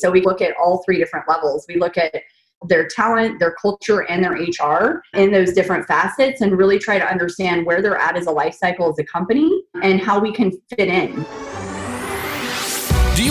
[0.00, 1.66] So we look at all three different levels.
[1.68, 2.14] We look at
[2.66, 7.06] their talent, their culture, and their HR in those different facets and really try to
[7.06, 10.50] understand where they're at as a life cycle as a company and how we can
[10.70, 11.24] fit in.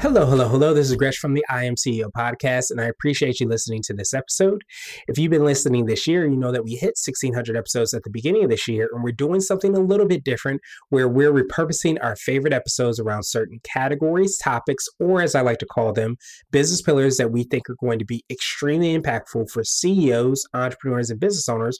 [0.00, 0.72] Hello, hello, hello.
[0.72, 3.92] This is Gresh from the I Am CEO podcast, and I appreciate you listening to
[3.92, 4.64] this episode.
[5.08, 8.08] If you've been listening this year, you know that we hit 1,600 episodes at the
[8.08, 11.98] beginning of this year, and we're doing something a little bit different where we're repurposing
[12.02, 16.16] our favorite episodes around certain categories, topics, or as I like to call them,
[16.50, 21.20] business pillars that we think are going to be extremely impactful for CEOs, entrepreneurs, and
[21.20, 21.78] business owners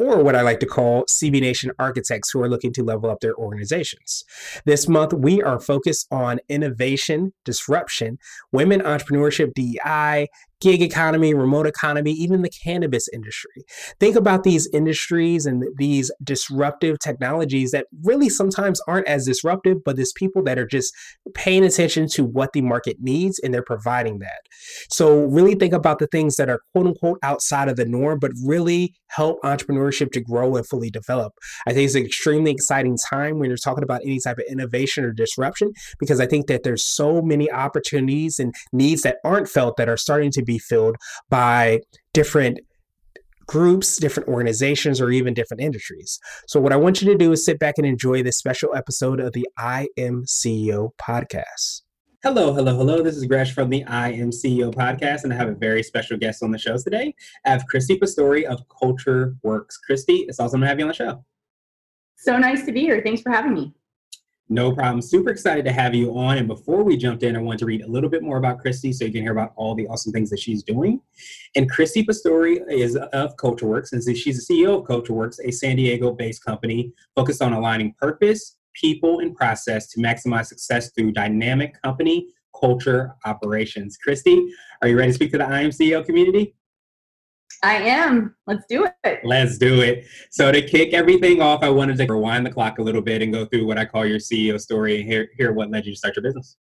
[0.00, 3.20] or what I like to call CB Nation architects who are looking to level up
[3.20, 4.24] their organizations.
[4.64, 8.18] This month, we are focused on innovation, disruption,
[8.52, 10.28] women entrepreneurship, DEI,
[10.60, 13.64] gig economy, remote economy, even the cannabis industry.
[14.00, 19.96] Think about these industries and these disruptive technologies that really sometimes aren't as disruptive, but
[19.96, 20.92] there's people that are just
[21.34, 24.40] paying attention to what the market needs and they're providing that.
[24.90, 28.32] So, really think about the things that are quote unquote outside of the norm, but
[28.44, 31.32] really help entrepreneurship to grow and fully develop.
[31.66, 35.04] I think it's an extremely exciting time when you're talking about any type of innovation
[35.04, 39.76] or disruption because I think that there's so many opportunities and needs that aren't felt
[39.76, 40.96] that are starting to be filled
[41.30, 41.80] by
[42.12, 42.58] different
[43.46, 46.18] groups, different organizations, or even different industries.
[46.46, 49.20] So, what I want you to do is sit back and enjoy this special episode
[49.20, 51.82] of the I Am CEO podcast.
[52.24, 53.02] Hello, hello, hello.
[53.02, 56.16] This is Gresh from the I Am CEO podcast, and I have a very special
[56.16, 57.14] guest on the show today.
[57.46, 59.78] I have Kristi Pastore of Culture Works.
[59.88, 61.24] Kristi, it's awesome to have you on the show.
[62.16, 63.00] So nice to be here.
[63.04, 63.72] Thanks for having me.
[64.50, 65.02] No problem.
[65.02, 66.38] Super excited to have you on.
[66.38, 68.94] And before we jumped in, I wanted to read a little bit more about Kristi
[68.94, 71.02] so you can hear about all the awesome things that she's doing.
[71.54, 76.12] And Kristi Pastore is of CultureWorks, and she's the CEO of CultureWorks, a San Diego
[76.12, 82.28] based company focused on aligning purpose, people, and process to maximize success through dynamic company
[82.58, 83.98] culture operations.
[84.04, 84.48] Kristi,
[84.80, 86.54] are you ready to speak to the I Am CEO community?
[87.62, 88.34] I am.
[88.46, 89.20] Let's do it.
[89.24, 90.06] Let's do it.
[90.30, 93.32] So to kick everything off, I wanted to rewind the clock a little bit and
[93.32, 95.98] go through what I call your CEO story and hear, hear what led you to
[95.98, 96.56] start your business.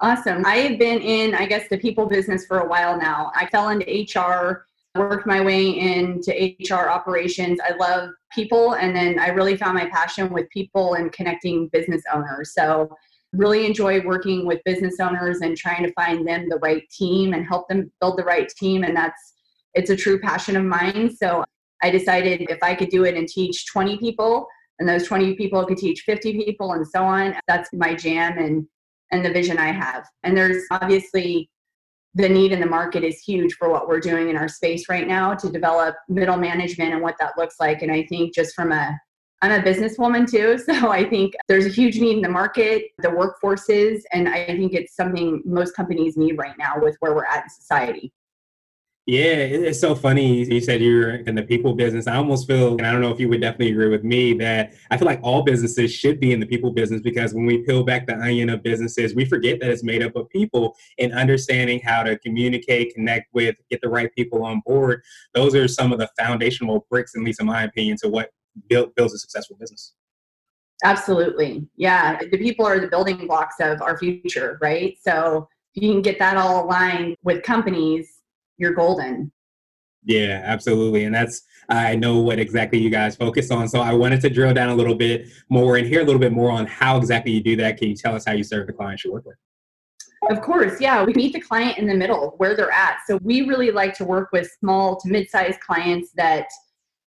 [0.00, 0.44] Awesome.
[0.44, 3.32] I have been in, I guess, the people business for a while now.
[3.34, 7.58] I fell into HR, worked my way into HR operations.
[7.62, 12.02] I love people, and then I really found my passion with people and connecting business
[12.12, 12.52] owners.
[12.54, 12.94] So
[13.32, 17.46] really enjoy working with business owners and trying to find them the right team and
[17.46, 18.84] help them build the right team.
[18.84, 19.33] And that's
[19.74, 21.14] it's a true passion of mine.
[21.14, 21.44] So
[21.82, 24.46] I decided if I could do it and teach 20 people,
[24.78, 28.66] and those 20 people could teach 50 people, and so on, that's my jam and
[29.12, 30.04] and the vision I have.
[30.24, 31.48] And there's obviously
[32.14, 35.06] the need in the market is huge for what we're doing in our space right
[35.06, 37.82] now to develop middle management and what that looks like.
[37.82, 38.98] And I think just from a
[39.42, 43.08] I'm a businesswoman too, so I think there's a huge need in the market, the
[43.08, 47.44] workforces, and I think it's something most companies need right now with where we're at
[47.44, 48.12] in society.
[49.06, 50.44] Yeah, it's so funny.
[50.44, 52.06] You said you're in the people business.
[52.06, 54.72] I almost feel, and I don't know if you would definitely agree with me, that
[54.90, 57.84] I feel like all businesses should be in the people business because when we peel
[57.84, 61.80] back the onion of businesses, we forget that it's made up of people and understanding
[61.84, 65.02] how to communicate, connect with, get the right people on board.
[65.34, 68.30] Those are some of the foundational bricks, at least in my opinion, to what
[68.70, 69.92] build, builds a successful business.
[70.82, 71.68] Absolutely.
[71.76, 72.18] Yeah.
[72.18, 74.96] The people are the building blocks of our future, right?
[75.02, 78.22] So if you can get that all aligned with companies,
[78.58, 79.32] you're golden.
[80.04, 81.04] Yeah, absolutely.
[81.04, 83.68] And that's, I know what exactly you guys focus on.
[83.68, 86.32] So I wanted to drill down a little bit more and hear a little bit
[86.32, 87.78] more on how exactly you do that.
[87.78, 89.36] Can you tell us how you serve the clients you work with?
[90.30, 91.02] Of course, yeah.
[91.04, 92.98] We meet the client in the middle where they're at.
[93.06, 96.46] So we really like to work with small to mid sized clients that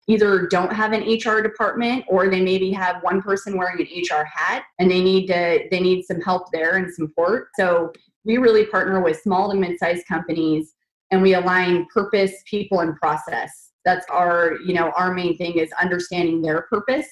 [0.06, 4.24] either don't have an HR department or they maybe have one person wearing an HR
[4.24, 7.48] hat and they need to they need some help there and support.
[7.58, 7.92] So
[8.24, 10.74] we really partner with small to mid sized companies
[11.10, 13.70] and we align purpose, people, and process.
[13.84, 17.06] That's our, you know, our main thing is understanding their purpose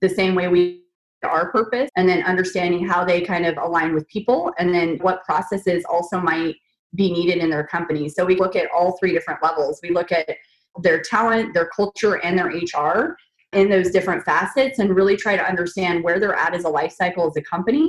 [0.00, 0.82] the same way we
[1.22, 5.24] our purpose and then understanding how they kind of align with people and then what
[5.24, 6.54] processes also might
[6.94, 8.08] be needed in their company.
[8.08, 9.80] So we look at all three different levels.
[9.82, 10.28] We look at
[10.82, 13.16] their talent, their culture, and their HR
[13.52, 16.92] in those different facets and really try to understand where they're at as a life
[16.92, 17.88] cycle as a company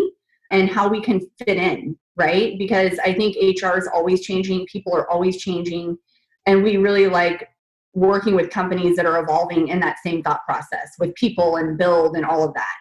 [0.51, 2.57] and how we can fit in, right?
[2.57, 5.97] Because I think HR is always changing, people are always changing.
[6.45, 7.47] And we really like
[7.93, 12.15] working with companies that are evolving in that same thought process with people and build
[12.15, 12.75] and all of that.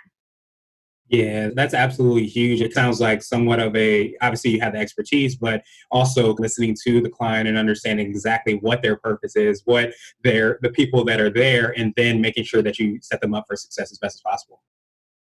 [1.08, 2.60] Yeah, that's absolutely huge.
[2.60, 5.62] It sounds like somewhat of a obviously you have the expertise, but
[5.92, 9.94] also listening to the client and understanding exactly what their purpose is, what
[10.24, 13.44] their the people that are there, and then making sure that you set them up
[13.46, 14.60] for success as best as possible.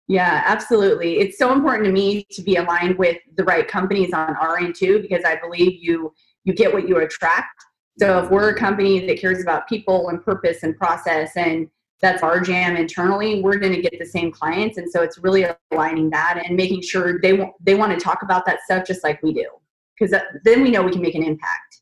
[0.07, 1.19] Yeah, absolutely.
[1.19, 4.75] It's so important to me to be aligned with the right companies on our end
[4.75, 6.13] too, because I believe you
[6.43, 7.63] you get what you attract.
[7.99, 11.69] So if we're a company that cares about people and purpose and process and
[12.03, 15.45] that's our jam internally we're going to get the same clients and so it's really
[15.71, 19.03] aligning that and making sure they want they want to talk about that stuff just
[19.03, 19.47] like we do
[19.97, 20.13] because
[20.43, 21.81] then we know we can make an impact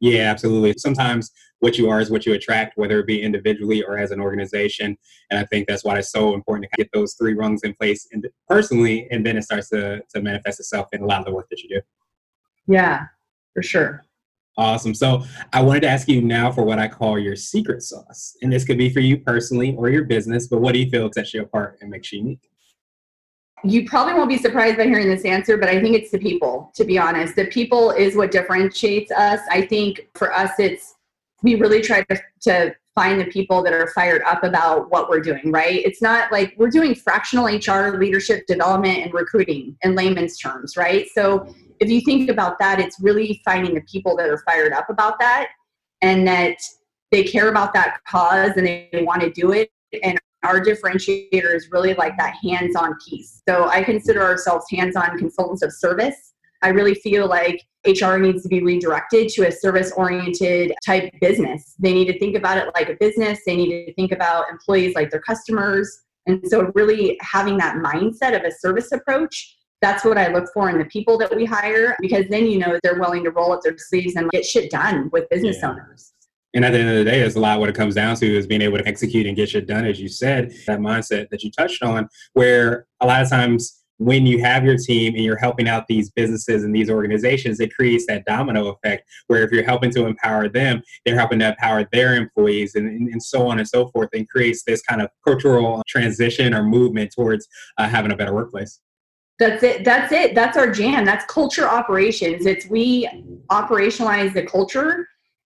[0.00, 3.98] yeah absolutely sometimes what you are is what you attract whether it be individually or
[3.98, 4.96] as an organization
[5.30, 8.06] and i think that's why it's so important to get those three rungs in place
[8.12, 11.32] and personally and then it starts to, to manifest itself in a lot of the
[11.32, 11.80] work that you do
[12.66, 13.04] yeah
[13.54, 14.02] for sure
[14.58, 14.94] Awesome.
[14.94, 15.22] So
[15.52, 18.34] I wanted to ask you now for what I call your secret sauce.
[18.40, 21.12] And this could be for you personally or your business, but what do you feel
[21.12, 22.48] sets you apart and makes you unique?
[23.64, 26.70] You probably won't be surprised by hearing this answer, but I think it's the people,
[26.74, 27.36] to be honest.
[27.36, 29.40] The people is what differentiates us.
[29.50, 30.94] I think for us, it's
[31.42, 35.20] we really try to, to find the people that are fired up about what we're
[35.20, 35.84] doing, right?
[35.84, 41.06] It's not like we're doing fractional HR, leadership development, and recruiting in layman's terms, right?
[41.14, 41.46] So
[41.78, 45.18] if you think about that, it's really finding the people that are fired up about
[45.20, 45.48] that
[46.00, 46.56] and that
[47.12, 49.70] they care about that cause and they want to do it.
[50.02, 53.42] And our differentiator is really like that hands on piece.
[53.48, 56.34] So I consider ourselves hands on consultants of service.
[56.62, 61.74] I really feel like HR needs to be redirected to a service oriented type business.
[61.78, 64.94] They need to think about it like a business, they need to think about employees
[64.94, 66.02] like their customers.
[66.26, 70.70] And so, really having that mindset of a service approach that's what I look for
[70.70, 73.60] in the people that we hire because then you know they're willing to roll up
[73.62, 75.70] their sleeves and get shit done with business yeah.
[75.70, 76.12] owners.
[76.56, 78.26] And at the end of the day, it's a lot what it comes down to
[78.26, 81.42] is being able to execute and get shit done, as you said, that mindset that
[81.42, 85.36] you touched on, where a lot of times when you have your team and you're
[85.36, 89.64] helping out these businesses and these organizations, it creates that domino effect where if you're
[89.64, 93.68] helping to empower them, they're helping to empower their employees and, and, so on and
[93.68, 98.16] so forth and creates this kind of cultural transition or movement towards uh, having a
[98.16, 98.80] better workplace.
[99.38, 99.84] That's it.
[99.84, 100.34] That's it.
[100.34, 101.04] That's our jam.
[101.04, 102.46] That's culture operations.
[102.46, 103.06] It's we
[103.50, 105.06] operationalize the culture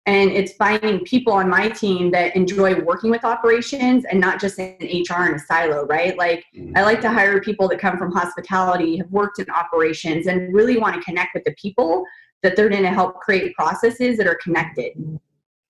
[0.08, 4.58] and it's finding people on my team that enjoy working with operations and not just
[4.58, 6.16] in HR in a silo, right?
[6.16, 6.72] Like mm.
[6.74, 10.78] I like to hire people that come from hospitality, have worked in operations and really
[10.78, 12.06] want to connect with the people
[12.42, 14.94] that they're going to help create processes that are connected.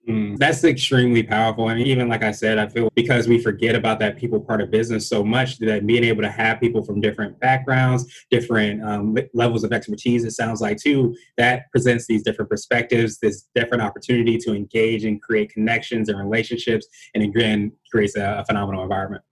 [0.09, 1.67] Mm, that's extremely powerful.
[1.67, 4.71] Mean, even like I said, I feel because we forget about that people part of
[4.71, 9.65] business so much that being able to have people from different backgrounds, different um, levels
[9.65, 14.55] of expertise, it sounds like too, that presents these different perspectives, this different opportunity to
[14.55, 19.23] engage and create connections and relationships, and again, creates a, a phenomenal environment.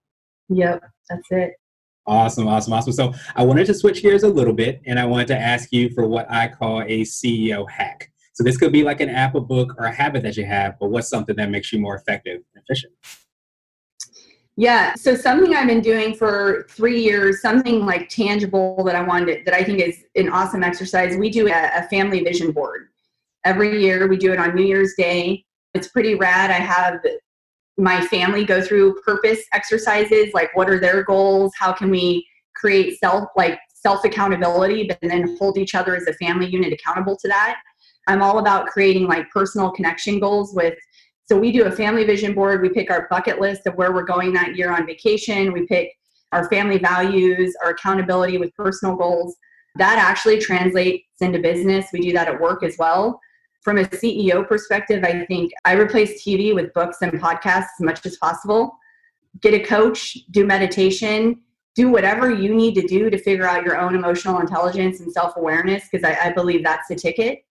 [0.51, 1.53] Yep, that's it.
[2.07, 2.93] Awesome, awesome, awesome.
[2.93, 5.91] So I wanted to switch gears a little bit and I wanted to ask you
[5.91, 8.13] for what I call a CEO hack.
[8.37, 10.79] So this could be like an app, a book, or a habit that you have,
[10.79, 12.93] but what's something that makes you more effective and efficient?
[14.57, 19.47] Yeah, so something I've been doing for three years, something like tangible that I wanted,
[19.47, 21.17] that I think is an awesome exercise.
[21.17, 22.89] We do a, a family vision board
[23.47, 24.07] every year.
[24.07, 25.43] We do it on New Year's Day.
[25.73, 26.51] It's pretty rad.
[26.51, 27.01] I have
[27.79, 31.53] my family go through purpose exercises, like what are their goals?
[31.59, 36.13] How can we create self, like self accountability, but then hold each other as a
[36.15, 37.61] family unit accountable to that.
[38.07, 40.75] I'm all about creating like personal connection goals with
[41.27, 42.63] so we do a family vision board.
[42.63, 45.53] We pick our bucket list of where we're going that year on vacation.
[45.53, 45.91] We pick
[46.31, 49.35] our family values, our accountability with personal goals.
[49.75, 51.87] That actually translates into business.
[51.93, 53.21] We do that at work as well.
[53.63, 58.07] From a CEO perspective, I think I replace TV with books and podcasts as much
[58.07, 58.79] as possible.
[59.41, 61.41] Get a coach, do meditation,
[61.75, 65.37] do whatever you need to do to figure out your own emotional intelligence and self
[65.37, 67.46] awareness, because I, I believe that's the ticket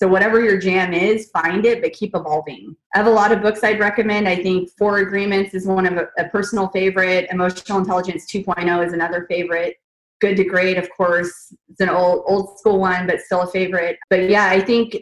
[0.00, 2.74] so whatever your jam is, find it, but keep evolving.
[2.94, 4.26] I have a lot of books I'd recommend.
[4.26, 7.28] I think Four Agreements is one of a, a personal favorite.
[7.30, 9.76] Emotional Intelligence 2.0 is another favorite.
[10.22, 13.98] Good to Great, of course, it's an old old school one, but still a favorite.
[14.08, 14.96] But yeah, I think,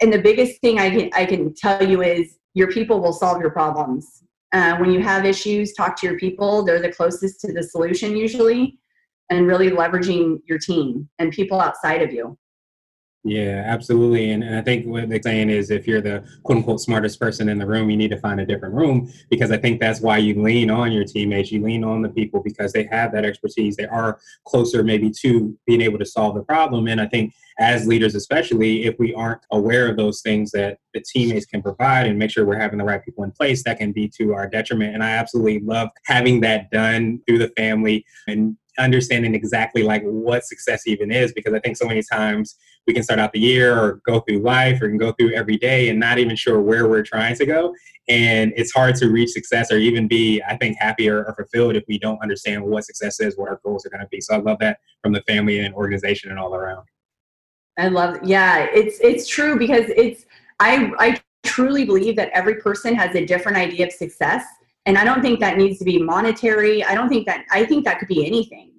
[0.00, 3.40] and the biggest thing I can I can tell you is your people will solve
[3.40, 4.22] your problems.
[4.52, 6.64] Uh, when you have issues, talk to your people.
[6.64, 8.78] They're the closest to the solution usually,
[9.30, 12.36] and really leveraging your team and people outside of you.
[13.26, 14.30] Yeah, absolutely.
[14.30, 17.48] And, and I think what they're saying is if you're the quote unquote smartest person
[17.48, 20.18] in the room, you need to find a different room because I think that's why
[20.18, 21.50] you lean on your teammates.
[21.50, 23.74] You lean on the people because they have that expertise.
[23.74, 26.86] They are closer maybe to being able to solve the problem.
[26.86, 31.00] And I think as leaders, especially if we aren't aware of those things that the
[31.00, 33.90] teammates can provide and make sure we're having the right people in place, that can
[33.90, 34.94] be to our detriment.
[34.94, 40.44] And I absolutely love having that done through the family and understanding exactly like what
[40.44, 42.56] success even is because I think so many times
[42.86, 45.56] we can start out the year or go through life or can go through every
[45.56, 47.74] day and not even sure where we're trying to go.
[48.08, 51.84] And it's hard to reach success or even be, I think, happier or fulfilled if
[51.88, 54.20] we don't understand what success is, what our goals are going to be.
[54.20, 56.86] So I love that from the family and organization and all around.
[57.78, 60.24] I love, yeah, it's it's true because it's
[60.60, 64.44] I I truly believe that every person has a different idea of success
[64.86, 66.82] and i don't think that needs to be monetary.
[66.84, 68.72] I don't think that i think that could be anything.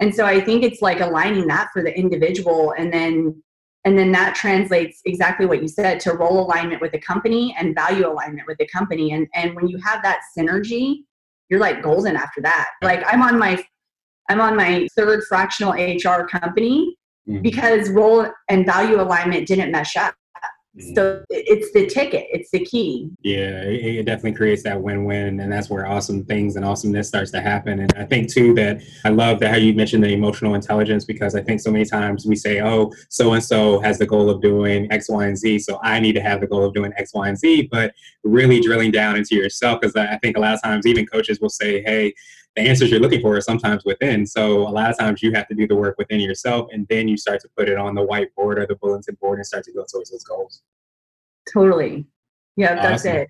[0.00, 3.42] And so i think it's like aligning that for the individual and then
[3.84, 7.74] and then that translates exactly what you said to role alignment with the company and
[7.74, 9.12] value alignment with the company.
[9.12, 11.04] And and when you have that synergy
[11.52, 12.70] you're like golden after that.
[12.82, 13.62] Like i'm on my
[14.30, 16.96] i'm on my third fractional hr company
[17.28, 17.42] mm-hmm.
[17.42, 20.14] because role and value alignment didn't mesh up
[20.78, 20.94] Mm-hmm.
[20.94, 23.10] So it's the ticket, it's the key.
[23.22, 27.30] Yeah, it, it, definitely creates that win-win, and that's where awesome things and awesomeness starts
[27.32, 27.80] to happen.
[27.80, 31.34] And I think too that I love that how you mentioned the emotional intelligence because
[31.34, 34.40] I think so many times we say, "Oh, so and so has the goal of
[34.40, 37.12] doing X, Y, and Z, so I need to have the goal of doing X,
[37.12, 37.92] Y, and Z." But
[38.24, 41.50] really drilling down into yourself, because I think a lot of times even coaches will
[41.50, 42.14] say, "Hey."
[42.56, 44.26] The answers you're looking for are sometimes within.
[44.26, 47.08] So a lot of times you have to do the work within yourself, and then
[47.08, 49.72] you start to put it on the whiteboard or the bulletin board and start to
[49.72, 50.62] go towards those goals.
[51.52, 52.06] Totally.
[52.56, 53.16] Yeah, that's awesome.
[53.16, 53.28] it.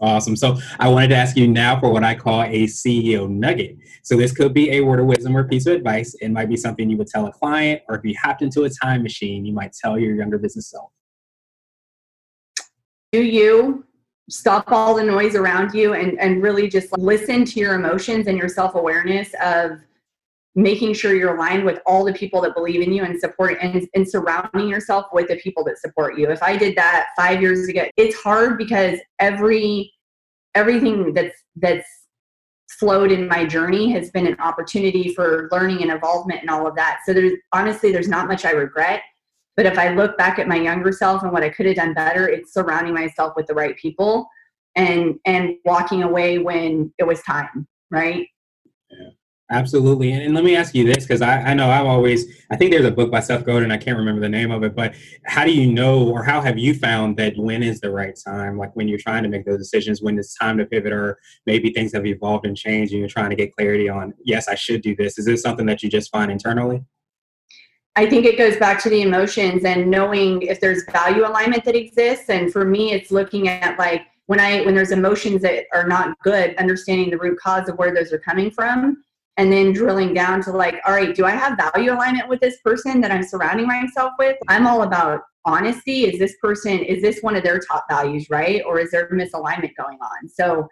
[0.00, 0.36] Awesome.
[0.36, 3.78] So I wanted to ask you now for what I call a CEO nugget.
[4.02, 6.14] So this could be a word of wisdom or piece of advice.
[6.20, 8.70] It might be something you would tell a client, or if you hopped into a
[8.70, 10.90] time machine, you might tell your younger business self.
[13.12, 13.85] Do you
[14.28, 18.36] stop all the noise around you and, and really just listen to your emotions and
[18.36, 19.78] your self-awareness of
[20.56, 23.86] making sure you're aligned with all the people that believe in you and support and,
[23.94, 26.30] and surrounding yourself with the people that support you.
[26.30, 29.92] If i did that five years ago it's hard because every
[30.54, 31.86] everything that's that's
[32.80, 36.74] flowed in my journey has been an opportunity for learning and involvement and all of
[36.74, 37.00] that.
[37.06, 39.02] So there's honestly there's not much i regret
[39.56, 41.94] but if I look back at my younger self and what I could have done
[41.94, 44.28] better, it's surrounding myself with the right people
[44.74, 48.26] and and walking away when it was time, right?
[48.90, 49.08] Yeah.
[49.48, 50.10] Absolutely.
[50.10, 52.72] And, and, let me ask you this because I, I know I've always, I think
[52.72, 54.94] there's a book by Seth Godin, I can't remember the name of it, but
[55.24, 58.58] how do you know or how have you found that when is the right time?
[58.58, 61.70] Like when you're trying to make those decisions, when it's time to pivot or maybe
[61.70, 64.82] things have evolved and changed and you're trying to get clarity on, yes, I should
[64.82, 65.16] do this.
[65.16, 66.82] Is this something that you just find internally?
[67.98, 71.74] I think it goes back to the emotions and knowing if there's value alignment that
[71.74, 72.28] exists.
[72.28, 76.18] And for me, it's looking at like when I when there's emotions that are not
[76.20, 79.02] good, understanding the root cause of where those are coming from,
[79.38, 82.60] and then drilling down to like, all right, do I have value alignment with this
[82.62, 84.36] person that I'm surrounding myself with?
[84.46, 86.04] I'm all about honesty.
[86.04, 88.62] Is this person is this one of their top values, right?
[88.66, 90.28] Or is there misalignment going on?
[90.28, 90.68] So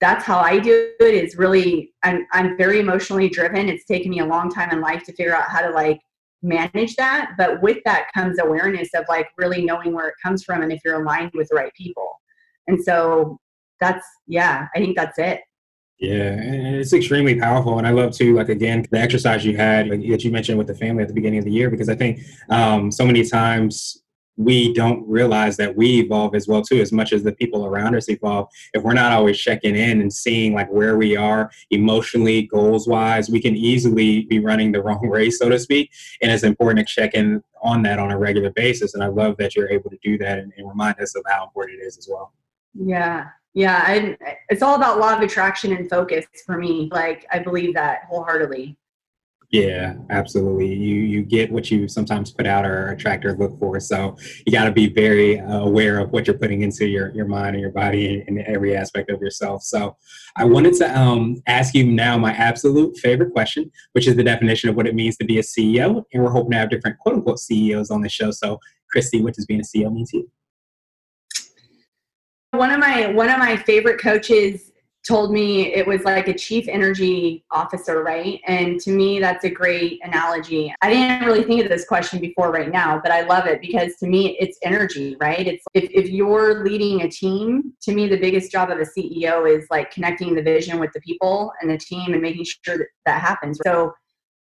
[0.00, 3.68] that's how I do it is really I'm I'm very emotionally driven.
[3.68, 6.00] It's taken me a long time in life to figure out how to like
[6.44, 10.62] manage that but with that comes awareness of like really knowing where it comes from
[10.62, 12.08] and if you're aligned with the right people.
[12.66, 13.38] And so
[13.80, 15.40] that's yeah i think that's it.
[15.98, 19.88] Yeah, and it's extremely powerful, and I love to like again, the exercise you had
[19.88, 21.94] like, that you mentioned with the family at the beginning of the year, because I
[21.94, 22.20] think
[22.50, 24.02] um, so many times
[24.36, 27.94] we don't realize that we evolve as well too as much as the people around
[27.94, 28.48] us evolve.
[28.72, 33.30] If we're not always checking in and seeing like where we are emotionally goals wise
[33.30, 35.90] we can easily be running the wrong race so to speak.
[36.20, 39.36] And it's important to check in on that on a regular basis and i love
[39.38, 41.96] that you're able to do that and, and remind us of how important it is
[41.96, 42.32] as well.
[42.74, 43.28] Yeah.
[43.54, 46.88] Yeah I, uh, it's all about law of attraction and focus for me.
[46.92, 48.76] Like i believe that wholeheartedly
[49.54, 50.74] yeah, absolutely.
[50.74, 53.78] You you get what you sometimes put out or attract or look for.
[53.78, 57.26] So you got to be very uh, aware of what you're putting into your your
[57.26, 59.62] mind and your body and, and every aspect of yourself.
[59.62, 59.96] So
[60.34, 64.70] I wanted to um, ask you now my absolute favorite question, which is the definition
[64.70, 66.02] of what it means to be a CEO.
[66.12, 68.32] And we're hoping to have different quote unquote CEOs on the show.
[68.32, 68.58] So
[68.92, 70.30] Kristi, what does being a CEO mean to you?
[72.50, 74.72] One of my one of my favorite coaches
[75.06, 78.40] told me it was like a chief energy officer, right?
[78.46, 80.74] And to me, that's a great analogy.
[80.80, 83.96] I didn't really think of this question before right now, but I love it because
[83.96, 85.46] to me, it's energy, right?
[85.46, 89.46] It's if, if you're leading a team, to me, the biggest job of a CEO
[89.46, 92.86] is like connecting the vision with the people and the team and making sure that
[93.04, 93.60] that happens.
[93.62, 93.92] So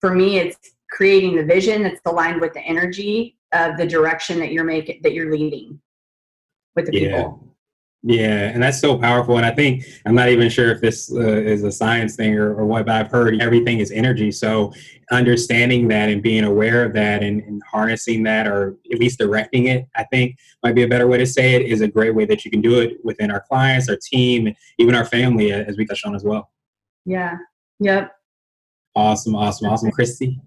[0.00, 0.58] for me, it's
[0.90, 5.14] creating the vision that's aligned with the energy of the direction that you're making that
[5.14, 5.80] you're leading
[6.76, 7.06] with the Yeah.
[7.06, 7.53] people.
[8.06, 9.38] Yeah, and that's so powerful.
[9.38, 12.54] And I think I'm not even sure if this uh, is a science thing or,
[12.54, 14.30] or what, but I've heard everything is energy.
[14.30, 14.74] So
[15.10, 19.68] understanding that and being aware of that and, and harnessing that, or at least directing
[19.68, 21.62] it, I think might be a better way to say it.
[21.62, 24.94] Is a great way that you can do it within our clients, our team, even
[24.94, 26.50] our family, uh, as we touched on as well.
[27.06, 27.38] Yeah.
[27.80, 28.14] Yep.
[28.94, 30.38] Awesome, awesome, awesome, Kristi.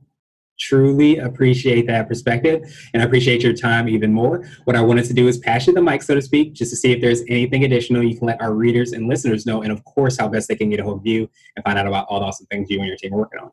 [0.60, 4.46] Truly appreciate that perspective and I appreciate your time even more.
[4.64, 6.78] What I wanted to do is pass you the mic, so to speak, just to
[6.78, 9.84] see if there's anything additional you can let our readers and listeners know, and of
[9.86, 12.20] course, how best they can get a hold of you and find out about all
[12.20, 13.52] the awesome things you and your team are working on.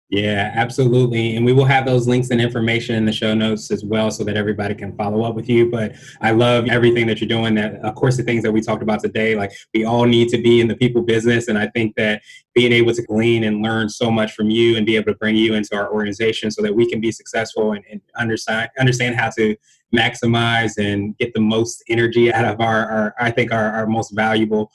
[0.09, 1.35] Yeah, absolutely.
[1.35, 4.23] And we will have those links and information in the show notes as well so
[4.25, 5.71] that everybody can follow up with you.
[5.71, 7.55] But I love everything that you're doing.
[7.55, 10.37] That, of course, the things that we talked about today, like we all need to
[10.37, 11.47] be in the people business.
[11.47, 12.21] And I think that
[12.53, 15.35] being able to glean and learn so much from you and be able to bring
[15.35, 19.31] you into our organization so that we can be successful and, and understand, understand how
[19.31, 19.55] to
[19.93, 24.11] maximize and get the most energy out of our, our I think, our, our most
[24.11, 24.71] valuable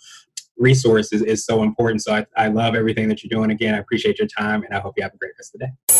[0.61, 2.02] resource is, is so important.
[2.02, 3.50] So I, I love everything that you're doing.
[3.50, 5.67] Again, I appreciate your time and I hope you have a great rest of the
[5.67, 6.00] day.